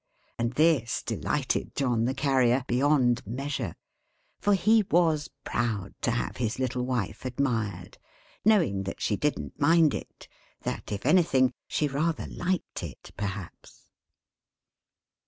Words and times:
And 0.39 0.53
this 0.53 1.03
delighted 1.03 1.75
John 1.75 2.05
the 2.05 2.15
Carrier, 2.15 2.65
beyond 2.67 3.21
measure; 3.27 3.75
for 4.39 4.55
he 4.55 4.81
was 4.89 5.29
proud 5.43 5.93
to 6.01 6.09
have 6.09 6.37
his 6.37 6.57
little 6.57 6.81
wife 6.83 7.23
admired; 7.23 7.99
knowing 8.43 8.81
that 8.85 8.99
she 8.99 9.15
didn't 9.15 9.59
mind 9.59 9.93
it 9.93 10.27
that, 10.61 10.91
if 10.91 11.05
anything, 11.05 11.53
she 11.67 11.87
rather 11.87 12.25
liked 12.25 12.81
it 12.81 13.11
perhaps. 13.15 13.91